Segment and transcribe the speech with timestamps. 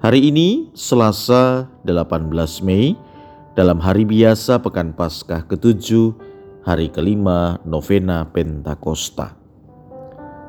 [0.00, 2.32] Hari ini Selasa 18
[2.64, 2.96] Mei
[3.52, 6.16] dalam hari biasa Pekan Paskah ke-7
[6.64, 9.36] hari kelima novena Pentakosta.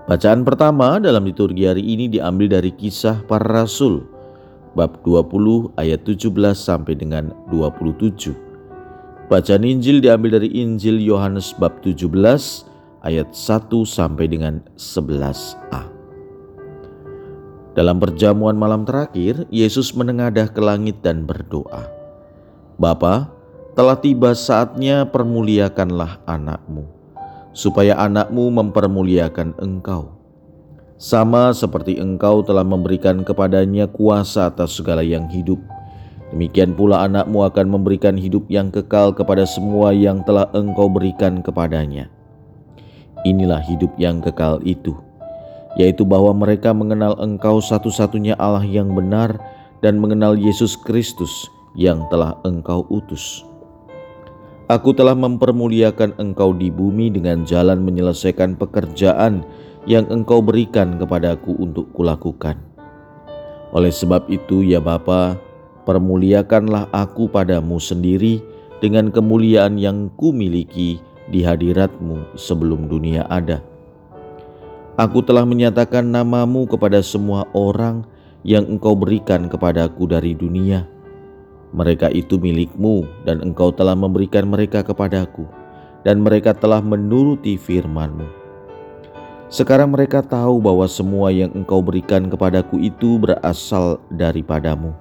[0.07, 4.07] Bacaan pertama dalam liturgi hari ini diambil dari kisah para rasul
[4.71, 8.31] bab 20 ayat 17 sampai dengan 27.
[9.27, 12.07] Bacaan Injil diambil dari Injil Yohanes bab 17
[13.03, 16.00] ayat 1 sampai dengan 11a.
[17.71, 21.87] Dalam perjamuan malam terakhir, Yesus menengadah ke langit dan berdoa,
[22.75, 23.31] Bapa,
[23.71, 26.83] telah tiba saatnya permuliakanlah anakmu,
[27.55, 30.11] supaya anakmu mempermuliakan engkau.
[30.99, 35.57] Sama seperti engkau telah memberikan kepadanya kuasa atas segala yang hidup,
[36.35, 42.11] demikian pula anakmu akan memberikan hidup yang kekal kepada semua yang telah engkau berikan kepadanya.
[43.23, 44.91] Inilah hidup yang kekal itu,
[45.79, 49.39] yaitu bahwa mereka mengenal Engkau satu-satunya Allah yang benar
[49.79, 51.47] dan mengenal Yesus Kristus
[51.77, 53.47] yang telah Engkau utus.
[54.71, 59.43] Aku telah mempermuliakan Engkau di bumi dengan jalan menyelesaikan pekerjaan
[59.83, 62.55] yang Engkau berikan kepadaku untuk kulakukan.
[63.71, 65.39] Oleh sebab itu, ya Bapa,
[65.87, 68.43] permuliakanlah aku padamu sendiri
[68.83, 70.99] dengan kemuliaan yang kumiliki
[71.31, 73.70] di hadiratmu sebelum dunia ada
[75.01, 78.05] Aku telah menyatakan namamu kepada semua orang
[78.45, 80.85] yang engkau berikan kepadaku dari dunia.
[81.73, 85.49] Mereka itu milikmu dan engkau telah memberikan mereka kepadaku
[86.05, 88.29] dan mereka telah menuruti firmanmu.
[89.49, 94.93] Sekarang mereka tahu bahwa semua yang engkau berikan kepadaku itu berasal daripadamu.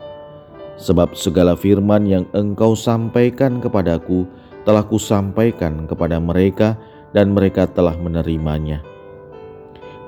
[0.80, 4.24] Sebab segala firman yang engkau sampaikan kepadaku
[4.64, 6.80] telah kusampaikan kepada mereka
[7.12, 8.80] dan mereka telah menerimanya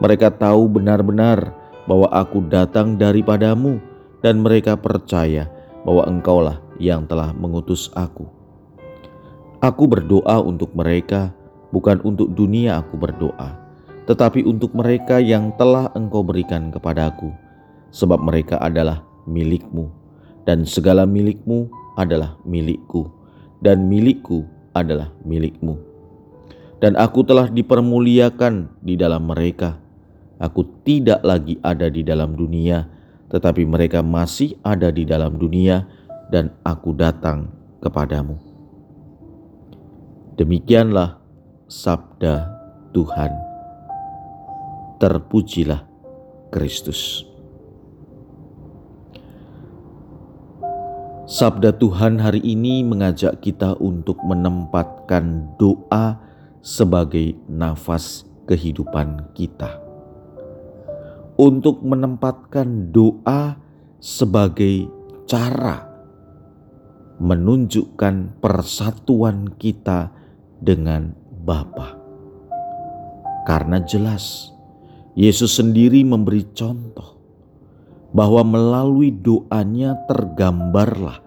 [0.03, 1.55] mereka tahu benar-benar
[1.87, 3.79] bahwa aku datang daripadamu
[4.19, 5.47] dan mereka percaya
[5.87, 8.27] bahwa engkaulah yang telah mengutus aku.
[9.63, 11.31] Aku berdoa untuk mereka,
[11.71, 13.55] bukan untuk dunia aku berdoa,
[14.11, 17.31] tetapi untuk mereka yang telah engkau berikan kepadaku,
[17.95, 19.87] sebab mereka adalah milikmu,
[20.43, 23.07] dan segala milikmu adalah milikku,
[23.63, 24.43] dan milikku
[24.75, 25.79] adalah milikmu.
[26.83, 29.79] Dan aku telah dipermuliakan di dalam mereka,
[30.43, 32.91] Aku tidak lagi ada di dalam dunia,
[33.31, 35.87] tetapi mereka masih ada di dalam dunia,
[36.35, 37.47] dan aku datang
[37.79, 38.35] kepadamu.
[40.35, 41.23] Demikianlah
[41.71, 42.51] sabda
[42.91, 43.31] Tuhan.
[44.99, 45.87] Terpujilah
[46.51, 47.23] Kristus.
[51.31, 56.19] Sabda Tuhan hari ini mengajak kita untuk menempatkan doa
[56.59, 59.82] sebagai nafas kehidupan kita
[61.37, 63.57] untuk menempatkan doa
[64.03, 64.91] sebagai
[65.25, 65.93] cara
[67.23, 70.11] menunjukkan persatuan kita
[70.59, 71.15] dengan
[71.47, 71.95] Bapa.
[73.47, 74.51] Karena jelas
[75.15, 77.19] Yesus sendiri memberi contoh
[78.11, 81.23] bahwa melalui doanya tergambarlah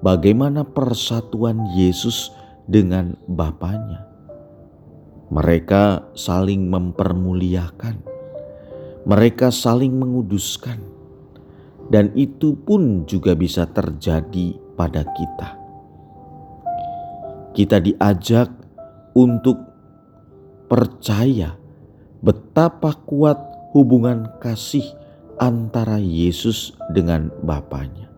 [0.00, 2.32] bagaimana persatuan Yesus
[2.64, 4.08] dengan Bapaknya.
[5.28, 8.13] Mereka saling mempermuliakan
[9.04, 10.80] mereka saling menguduskan,
[11.92, 15.48] dan itu pun juga bisa terjadi pada kita.
[17.54, 18.48] Kita diajak
[19.14, 19.60] untuk
[20.66, 21.54] percaya
[22.24, 23.36] betapa kuat
[23.76, 24.82] hubungan kasih
[25.36, 28.08] antara Yesus dengan Bapaknya.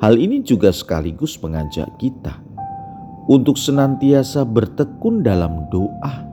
[0.00, 2.40] Hal ini juga sekaligus mengajak kita
[3.30, 6.26] untuk senantiasa bertekun dalam doa,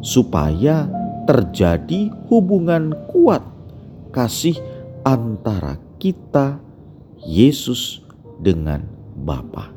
[0.00, 0.88] supaya
[1.24, 3.42] terjadi hubungan kuat
[4.10, 4.58] kasih
[5.06, 6.58] antara kita,
[7.22, 8.02] Yesus,
[8.42, 8.82] dengan
[9.22, 9.70] Bapa.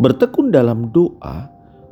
[0.00, 1.46] Bertekun dalam doa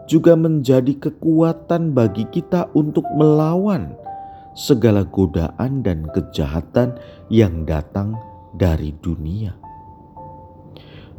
[0.08, 3.93] juga menjadi kekuatan bagi kita untuk melawan
[4.56, 6.96] segala godaan dan kejahatan
[7.29, 8.17] yang datang
[8.56, 9.55] dari dunia.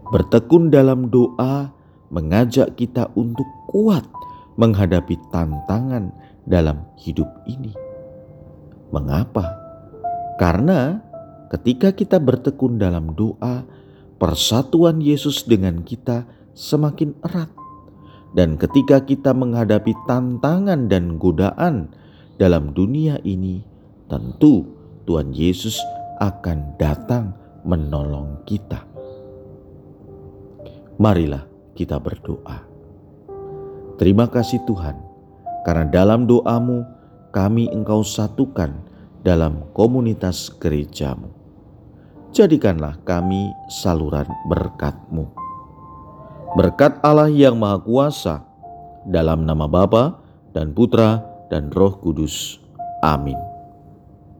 [0.10, 1.69] Bertekun dalam doa
[2.10, 4.04] mengajak kita untuk kuat
[4.60, 6.12] menghadapi tantangan
[6.44, 7.72] dalam hidup ini.
[8.92, 9.56] Mengapa?
[10.36, 11.00] Karena
[11.48, 13.64] ketika kita bertekun dalam doa,
[14.20, 17.48] persatuan Yesus dengan kita semakin erat.
[18.36, 21.90] Dan ketika kita menghadapi tantangan dan godaan
[22.38, 23.66] dalam dunia ini,
[24.06, 24.70] tentu
[25.10, 25.82] Tuhan Yesus
[26.22, 27.34] akan datang
[27.66, 28.86] menolong kita.
[31.00, 32.69] Marilah kita berdoa.
[34.00, 34.96] Terima kasih Tuhan,
[35.68, 36.88] karena dalam doamu
[37.36, 38.72] kami engkau satukan
[39.28, 41.28] dalam komunitas gerejamu.
[42.31, 45.28] Jadikanlah kami saluran berkatmu.
[46.56, 48.48] Berkat Allah yang Maha Kuasa,
[49.04, 50.24] dalam nama Bapa
[50.56, 51.19] dan Putra
[51.52, 52.63] dan Roh Kudus.
[53.04, 53.49] Amin.